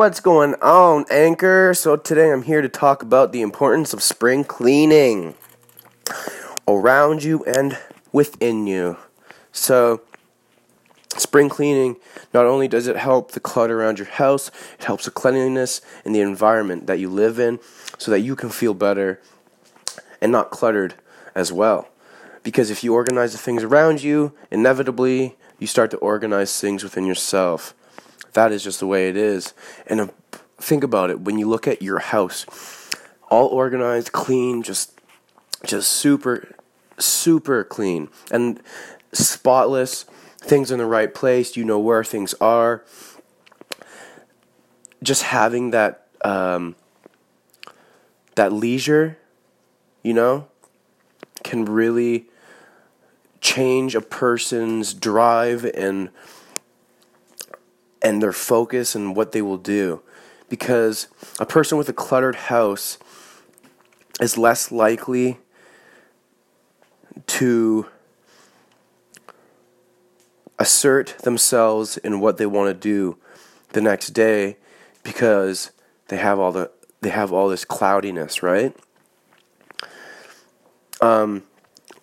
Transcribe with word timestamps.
What's 0.00 0.20
going 0.20 0.54
on, 0.62 1.04
Anchor? 1.10 1.74
So, 1.74 1.94
today 1.94 2.32
I'm 2.32 2.44
here 2.44 2.62
to 2.62 2.70
talk 2.70 3.02
about 3.02 3.32
the 3.32 3.42
importance 3.42 3.92
of 3.92 4.02
spring 4.02 4.44
cleaning 4.44 5.34
around 6.66 7.22
you 7.22 7.44
and 7.44 7.76
within 8.10 8.66
you. 8.66 8.96
So, 9.52 10.00
spring 11.18 11.50
cleaning 11.50 11.96
not 12.32 12.46
only 12.46 12.66
does 12.66 12.86
it 12.86 12.96
help 12.96 13.32
the 13.32 13.40
clutter 13.40 13.78
around 13.78 13.98
your 13.98 14.08
house, 14.08 14.50
it 14.78 14.84
helps 14.84 15.04
the 15.04 15.10
cleanliness 15.10 15.82
in 16.02 16.14
the 16.14 16.22
environment 16.22 16.86
that 16.86 16.98
you 16.98 17.10
live 17.10 17.38
in 17.38 17.60
so 17.98 18.10
that 18.10 18.20
you 18.20 18.34
can 18.34 18.48
feel 18.48 18.72
better 18.72 19.20
and 20.22 20.32
not 20.32 20.50
cluttered 20.50 20.94
as 21.34 21.52
well. 21.52 21.88
Because 22.42 22.70
if 22.70 22.82
you 22.82 22.94
organize 22.94 23.32
the 23.32 23.38
things 23.38 23.62
around 23.62 24.02
you, 24.02 24.32
inevitably 24.50 25.36
you 25.58 25.66
start 25.66 25.90
to 25.90 25.98
organize 25.98 26.58
things 26.58 26.82
within 26.82 27.04
yourself. 27.04 27.74
That 28.32 28.52
is 28.52 28.62
just 28.62 28.80
the 28.80 28.86
way 28.86 29.08
it 29.08 29.16
is. 29.16 29.54
And 29.86 30.00
uh, 30.00 30.08
think 30.58 30.84
about 30.84 31.10
it 31.10 31.20
when 31.20 31.38
you 31.38 31.48
look 31.48 31.66
at 31.66 31.82
your 31.82 31.98
house, 31.98 32.46
all 33.30 33.46
organized, 33.48 34.12
clean, 34.12 34.62
just 34.62 34.92
just 35.64 35.90
super 35.92 36.54
super 36.98 37.64
clean 37.64 38.08
and 38.30 38.60
spotless, 39.12 40.04
things 40.38 40.70
in 40.70 40.78
the 40.78 40.86
right 40.86 41.12
place, 41.12 41.56
you 41.56 41.64
know 41.64 41.78
where 41.78 42.04
things 42.04 42.34
are. 42.40 42.84
Just 45.02 45.24
having 45.24 45.70
that 45.70 46.06
um, 46.22 46.76
that 48.34 48.52
leisure, 48.52 49.18
you 50.02 50.12
know, 50.12 50.48
can 51.42 51.64
really 51.64 52.26
change 53.40 53.94
a 53.94 54.00
person's 54.02 54.92
drive 54.92 55.64
and 55.74 56.10
and 58.10 58.20
their 58.20 58.32
focus 58.32 58.96
and 58.96 59.14
what 59.14 59.30
they 59.30 59.40
will 59.40 59.56
do 59.56 60.02
because 60.48 61.06
a 61.38 61.46
person 61.46 61.78
with 61.78 61.88
a 61.88 61.92
cluttered 61.92 62.34
house 62.34 62.98
is 64.20 64.36
less 64.36 64.72
likely 64.72 65.38
to 67.28 67.86
assert 70.58 71.16
themselves 71.20 71.96
in 71.98 72.18
what 72.18 72.36
they 72.36 72.46
want 72.46 72.68
to 72.68 72.74
do 72.74 73.16
the 73.74 73.80
next 73.80 74.08
day 74.08 74.56
because 75.04 75.70
they 76.08 76.16
have 76.16 76.40
all 76.40 76.50
the 76.50 76.68
they 77.02 77.10
have 77.10 77.32
all 77.32 77.48
this 77.48 77.64
cloudiness, 77.64 78.42
right? 78.42 78.76
Um 81.00 81.44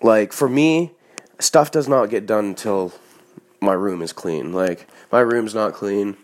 like 0.00 0.32
for 0.32 0.48
me, 0.48 0.92
stuff 1.40 1.72
does 1.72 1.88
not 1.88 2.06
get 2.06 2.24
done 2.24 2.44
until 2.46 2.92
my 3.60 3.72
room 3.72 4.02
is 4.02 4.12
clean. 4.12 4.52
Like 4.52 4.86
my 5.10 5.20
room's 5.20 5.54
not 5.54 5.74
clean, 5.74 6.16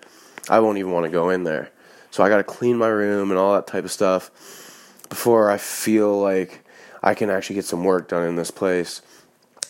I 0.48 0.60
won't 0.60 0.78
even 0.78 0.92
want 0.92 1.04
to 1.04 1.10
go 1.10 1.30
in 1.30 1.44
there. 1.44 1.70
So 2.10 2.22
I 2.22 2.28
got 2.28 2.36
to 2.36 2.44
clean 2.44 2.76
my 2.76 2.88
room 2.88 3.30
and 3.30 3.38
all 3.38 3.54
that 3.54 3.66
type 3.66 3.84
of 3.84 3.90
stuff 3.90 4.30
before 5.08 5.50
I 5.50 5.58
feel 5.58 6.18
like 6.20 6.64
I 7.02 7.14
can 7.14 7.30
actually 7.30 7.56
get 7.56 7.64
some 7.64 7.84
work 7.84 8.08
done 8.08 8.26
in 8.26 8.36
this 8.36 8.50
place. 8.50 9.02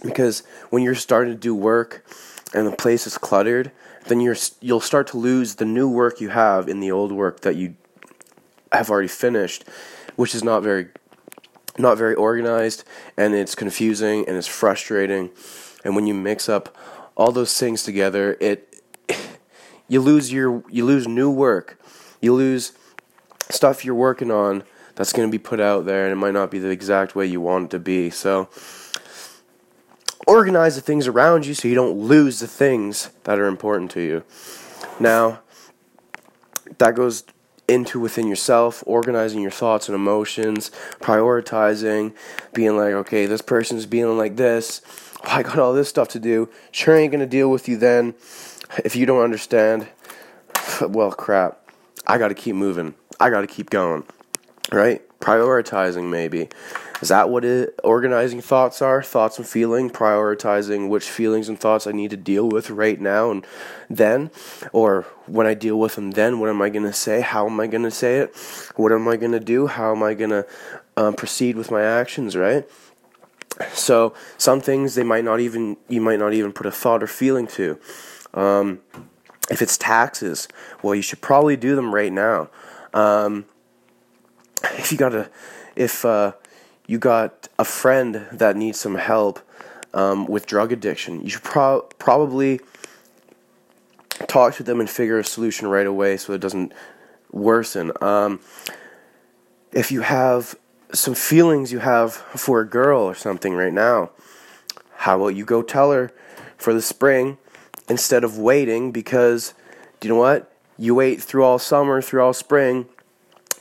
Because 0.03 0.43
when 0.71 0.83
you're 0.83 0.95
starting 0.95 1.33
to 1.33 1.39
do 1.39 1.55
work 1.55 2.05
and 2.53 2.67
the 2.67 2.73
place 2.73 3.07
is 3.07 3.17
cluttered, 3.17 3.73
then 4.07 4.21
you're 4.21 4.37
you'll 4.61 4.81
start 4.81 5.07
to 5.09 5.17
lose 5.17 5.55
the 5.55 5.65
new 5.65 5.89
work 5.89 6.21
you 6.21 6.29
have 6.29 6.69
in 6.69 6.81
the 6.81 6.93
old 6.93 7.13
work 7.13 7.41
that 7.41 7.57
you 7.57 7.75
have 8.73 8.91
already 8.91 9.09
finished, 9.09 9.65
which 10.17 10.35
is 10.35 10.45
not 10.45 10.63
very 10.63 10.89
not 11.79 11.99
very 11.99 12.15
organized 12.15 12.85
and 13.17 13.35
it's 13.35 13.55
confusing 13.55 14.27
and 14.29 14.37
it's 14.37 14.47
frustrating. 14.47 15.31
And 15.85 15.97
when 15.97 16.07
you 16.07 16.15
mix 16.15 16.49
up 16.49 16.77
all 17.17 17.33
those 17.33 17.57
things 17.59 17.83
together, 17.83 18.37
it 18.41 18.83
you 19.89 20.01
lose 20.01 20.33
your 20.33 20.65
you 20.71 20.85
lose 20.85 21.07
new 21.07 21.31
work. 21.31 21.81
You 22.21 22.35
lose 22.35 22.73
stuff 23.51 23.85
you're 23.85 23.95
working 23.95 24.31
on 24.31 24.65
that's 24.95 25.13
going 25.13 25.29
to 25.29 25.33
be 25.33 25.39
put 25.39 25.61
out 25.61 25.85
there 25.85 26.05
and 26.05 26.13
it 26.13 26.17
might 26.17 26.33
not 26.33 26.51
be 26.51 26.59
the 26.59 26.71
exact 26.71 27.15
way 27.15 27.27
you 27.27 27.41
want 27.41 27.67
it 27.67 27.71
to 27.73 27.79
be. 27.79 28.11
So 28.11 28.49
organize 30.27 30.77
the 30.77 30.81
things 30.81 31.07
around 31.07 31.47
you 31.47 31.55
so 31.55 31.69
you 31.69 31.75
don't 31.75 31.99
lose 31.99 32.41
the 32.41 32.47
things 32.47 33.11
that 33.25 33.39
are 33.39 33.47
important 33.47 33.91
to 33.93 34.01
you. 34.01 34.25
Now, 34.99 35.41
that 36.79 36.95
goes 36.95 37.25
into 37.69 37.99
within 37.99 38.27
yourself, 38.27 38.83
organizing 38.87 39.41
your 39.41 39.51
thoughts 39.51 39.89
and 39.89 39.95
emotions, 39.95 40.71
prioritizing, 41.01 42.15
being 42.53 42.77
like, 42.77 42.93
okay, 42.93 43.27
this 43.27 43.43
person's 43.43 43.87
being 43.87 44.17
like 44.19 44.37
this. 44.37 44.81
I 45.25 45.43
got 45.43 45.59
all 45.59 45.73
this 45.73 45.89
stuff 45.89 46.09
to 46.09 46.19
do. 46.19 46.49
Sure 46.71 46.95
ain't 46.97 47.13
gonna 47.13 47.27
deal 47.27 47.51
with 47.51 47.69
you 47.69 47.77
then. 47.77 48.15
If 48.85 48.97
you 48.97 49.07
don't 49.07 49.23
understand, 49.23 49.89
well, 50.81 51.13
crap. 51.13 51.61
I 52.07 52.19
gotta 52.19 52.35
keep 52.35 52.55
moving. 52.55 52.95
I 53.19 53.31
gotta 53.31 53.47
keep 53.47 53.71
going. 53.71 54.05
Right? 54.73 55.03
Prioritizing, 55.25 56.11
maybe. 56.11 56.51
Is 57.01 57.09
that 57.09 57.31
what 57.31 57.47
it, 57.47 57.81
organizing 57.83 58.43
thoughts 58.43 58.83
are? 58.83 59.03
Thoughts 59.03 59.39
and 59.39 59.47
feeling, 59.47 59.89
prioritizing 59.89 60.91
which 60.91 61.09
feelings 61.09 61.49
and 61.49 61.59
thoughts 61.59 61.87
I 61.87 61.93
need 61.93 62.11
to 62.11 62.19
deal 62.19 62.47
with 62.47 62.69
right 62.69 63.01
now 63.01 63.31
and 63.31 63.47
then, 63.89 64.31
or 64.73 65.07
when 65.25 65.47
I 65.47 65.55
deal 65.55 65.81
with 65.81 65.95
them 65.95 66.11
then, 66.11 66.41
what 66.41 66.51
am 66.51 66.61
I 66.61 66.69
going 66.69 66.85
to 66.85 66.93
say? 66.93 67.23
How 67.23 67.47
am 67.47 67.59
I 67.59 67.67
going 67.67 67.85
to 67.85 67.91
say 67.91 68.19
it? 68.19 68.37
What 68.77 68.93
am 68.93 69.09
I 69.09 69.17
going 69.17 69.33
to 69.33 69.41
do? 69.41 69.67
How 69.67 69.97
am 69.97 70.03
I 70.03 70.13
going 70.13 70.29
to 70.29 70.47
um, 70.99 71.15
proceed 71.15 71.57
with 71.57 71.71
my 71.71 71.83
actions, 71.83 72.37
right? 72.37 72.69
So 73.73 74.13
some 74.37 74.61
things 74.61 74.95
they 74.95 75.05
might 75.05 75.25
not 75.25 75.41
even 75.41 75.79
you 75.89 76.03
might 76.03 76.19
not 76.19 76.35
even 76.35 76.53
put 76.53 76.67
a 76.67 76.71
thought 76.71 77.03
or 77.03 77.07
feeling 77.07 77.47
to. 77.47 77.79
Um, 78.35 78.81
if 79.51 79.63
it's 79.63 79.79
taxes, 79.79 80.49
well, 80.83 80.95
you 80.95 81.03
should 81.03 81.23
probably 81.23 81.57
do 81.57 81.77
them 81.77 81.95
right 81.95 82.13
now. 82.13 82.51
Um, 82.93 83.47
if 84.79 84.93
you 84.93 84.99
got 84.99 85.15
a, 85.15 85.31
if 85.77 86.05
uh, 86.05 86.33
you 86.87 86.99
got 86.99 87.49
a 87.59 87.65
friend 87.65 88.27
that 88.33 88.57
needs 88.57 88.79
some 88.79 88.97
help 88.97 89.41
um, 89.93 90.27
with 90.27 90.47
drug 90.47 90.73
addiction, 90.73 91.23
you 91.23 91.31
should 91.31 91.43
pro- 91.43 91.83
probably 91.99 92.61
talk 94.27 94.55
to 94.55 94.63
them 94.63 94.81
and 94.81 94.89
figure 94.89 95.19
a 95.19 95.25
solution 95.25 95.69
right 95.69 95.87
away 95.87 96.17
so 96.17 96.33
it 96.33 96.41
doesn't 96.41 96.73
worsen. 97.31 97.93
Um, 98.01 98.41
if 99.73 99.91
you 99.91 100.03
have 100.03 100.57
some 100.93 101.15
feelings 101.15 101.73
you 101.73 101.81
have 101.81 102.13
for 102.13 102.61
a 102.61 102.67
girl 102.67 103.03
or 103.03 103.15
something 103.15 103.55
right 103.55 103.73
now, 103.73 104.11
how 104.97 105.17
about 105.17 105.35
you 105.35 105.45
go 105.45 105.63
tell 105.63 105.91
her 105.93 106.13
for 106.57 106.73
the 106.73 106.83
spring 106.83 107.39
instead 107.89 108.25
of 108.25 108.39
waiting 108.39 108.93
because 108.93 109.53
do 109.99 110.09
you 110.09 110.15
know 110.15 110.21
what? 110.21 110.51
You 110.79 110.95
wait 110.95 111.23
through 111.23 111.45
all 111.45 111.59
summer, 111.59 112.01
through 112.01 112.23
all 112.23 112.33
spring, 112.33 112.87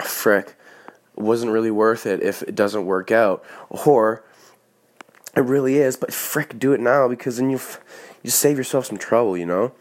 frick 0.01 0.55
wasn't 1.15 1.51
really 1.51 1.71
worth 1.71 2.05
it 2.05 2.21
if 2.21 2.41
it 2.43 2.55
doesn't 2.55 2.85
work 2.85 3.11
out. 3.11 3.43
Or 3.69 4.23
it 5.35 5.41
really 5.41 5.77
is, 5.77 5.97
but 5.97 6.13
frick, 6.13 6.57
do 6.59 6.73
it 6.73 6.79
now 6.79 7.07
because 7.07 7.37
then 7.37 7.49
you 7.49 7.59
you 8.21 8.29
save 8.29 8.57
yourself 8.57 8.85
some 8.85 8.97
trouble, 8.97 9.37
you 9.37 9.45
know. 9.45 9.73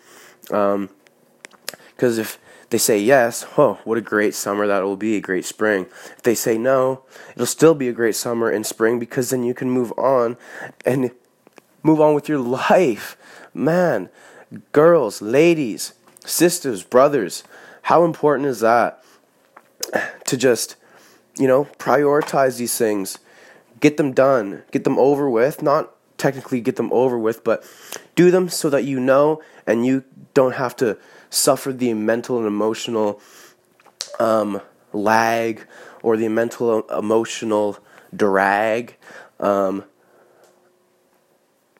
Because 0.42 2.18
um, 2.18 2.20
if 2.20 2.38
they 2.70 2.78
say 2.78 2.98
yes, 2.98 3.46
oh, 3.58 3.78
what 3.84 3.98
a 3.98 4.00
great 4.00 4.34
summer 4.34 4.66
that 4.66 4.82
will 4.82 4.96
be, 4.96 5.16
a 5.16 5.20
great 5.20 5.44
spring. 5.44 5.86
If 6.16 6.22
they 6.22 6.34
say 6.34 6.56
no, 6.58 7.04
it'll 7.34 7.46
still 7.46 7.74
be 7.74 7.88
a 7.88 7.92
great 7.92 8.16
summer 8.16 8.48
and 8.48 8.66
spring 8.66 8.98
because 8.98 9.30
then 9.30 9.44
you 9.44 9.54
can 9.54 9.70
move 9.70 9.92
on 9.98 10.38
and 10.86 11.10
move 11.82 12.00
on 12.00 12.14
with 12.14 12.28
your 12.28 12.38
life. 12.70 13.16
Man, 13.54 14.08
girls, 14.72 15.20
ladies, 15.20 15.92
sisters, 16.24 16.82
brothers, 16.82 17.44
how 17.82 18.04
important 18.04 18.48
is 18.48 18.60
that 18.60 19.04
to 20.24 20.36
just 20.36 20.76
you 21.36 21.46
know, 21.46 21.64
prioritize 21.78 22.58
these 22.58 22.76
things, 22.76 23.18
get 23.80 23.96
them 23.96 24.12
done, 24.12 24.62
get 24.70 24.84
them 24.84 24.98
over 24.98 25.28
with, 25.30 25.62
not 25.62 25.94
technically 26.18 26.60
get 26.60 26.76
them 26.76 26.92
over 26.92 27.18
with, 27.18 27.42
but 27.42 27.64
do 28.14 28.30
them 28.30 28.48
so 28.48 28.70
that 28.70 28.84
you 28.84 29.00
know 29.00 29.42
and 29.66 29.84
you 29.84 30.04
don't 30.34 30.54
have 30.54 30.76
to 30.76 30.96
suffer 31.30 31.72
the 31.72 31.94
mental 31.94 32.38
and 32.38 32.46
emotional 32.46 33.20
um, 34.20 34.60
lag 34.92 35.66
or 36.02 36.16
the 36.16 36.28
mental 36.28 36.82
emotional 36.88 37.78
drag 38.14 38.96
um, 39.40 39.84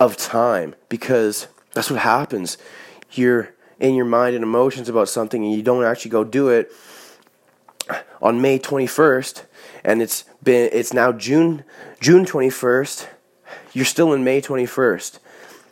of 0.00 0.16
time 0.16 0.74
because 0.88 1.48
that's 1.72 1.90
what 1.90 2.00
happens. 2.00 2.58
You're 3.12 3.54
in 3.78 3.94
your 3.94 4.04
mind 4.06 4.34
and 4.34 4.42
emotions 4.42 4.88
about 4.88 5.08
something 5.08 5.44
and 5.44 5.52
you 5.52 5.62
don't 5.62 5.84
actually 5.84 6.10
go 6.10 6.24
do 6.24 6.48
it 6.48 6.72
on 8.20 8.40
May 8.40 8.58
21st, 8.58 9.44
and 9.84 10.02
it's 10.02 10.24
been 10.42 10.68
it's 10.72 10.92
now 10.92 11.12
June 11.12 11.64
June 12.00 12.24
21st. 12.24 13.06
You're 13.72 13.84
still 13.84 14.12
in 14.12 14.24
May 14.24 14.40
21st 14.40 15.18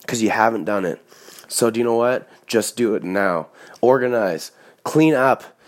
because 0.01 0.23
you 0.23 0.31
haven't 0.31 0.65
done 0.65 0.85
it. 0.85 1.01
So 1.49 1.71
do 1.71 1.81
you 1.81 1.85
know 1.85 1.97
what? 1.97 2.29
Just 2.47 2.77
do 2.77 2.95
it 2.95 3.03
now. 3.03 3.49
Organize, 3.81 4.53
clean 4.85 5.15
up, 5.15 5.59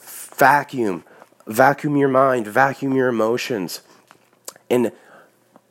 vacuum, 0.00 1.04
vacuum 1.46 1.96
your 1.96 2.08
mind, 2.08 2.46
vacuum 2.46 2.94
your 2.94 3.08
emotions, 3.08 3.82
and 4.70 4.92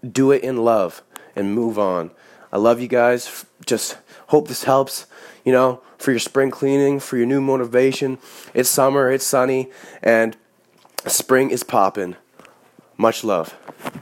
do 0.09 0.31
it 0.31 0.43
in 0.43 0.57
love 0.57 1.01
and 1.35 1.53
move 1.53 1.77
on. 1.77 2.11
I 2.51 2.57
love 2.57 2.79
you 2.79 2.87
guys. 2.87 3.45
Just 3.65 3.97
Hope 4.27 4.47
this 4.47 4.63
helps, 4.63 5.05
you 5.43 5.51
know, 5.51 5.81
for 5.97 6.11
your 6.11 6.19
spring 6.19 6.49
cleaning, 6.49 6.99
for 6.99 7.17
your 7.17 7.27
new 7.27 7.41
motivation. 7.41 8.17
It's 8.53 8.69
summer, 8.69 9.11
it's 9.11 9.25
sunny, 9.25 9.69
and 10.01 10.35
spring 11.05 11.51
is 11.51 11.63
popping. 11.63 12.15
Much 12.97 13.23
love. 13.23 13.55